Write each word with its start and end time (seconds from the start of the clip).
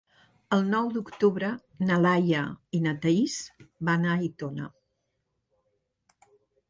El 0.55 0.63
nou 0.69 0.87
d'octubre 0.93 1.49
na 1.89 1.99
Laia 2.05 2.41
i 2.77 2.81
na 2.87 2.93
Thaís 3.05 3.37
van 3.91 4.09
a 4.09 4.17
Aitona. 4.17 4.71